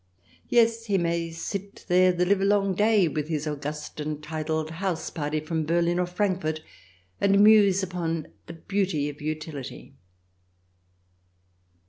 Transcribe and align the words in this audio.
Yes, 0.49 0.85
he 0.85 0.97
may 0.97 1.29
sit 1.29 1.85
there 1.87 2.11
the 2.11 2.25
livelong 2.25 2.73
day 2.73 3.07
with 3.07 3.27
his 3.27 3.45
august 3.45 3.99
and 3.99 4.19
titled 4.23 4.71
house 4.71 5.11
party 5.11 5.39
from 5.39 5.63
Berlin 5.63 5.99
or 5.99 6.07
Frankfort 6.07 6.61
and 7.19 7.39
muse 7.39 7.83
upon 7.83 8.25
the 8.47 8.53
beauty 8.53 9.09
of 9.09 9.21
utility. 9.21 9.93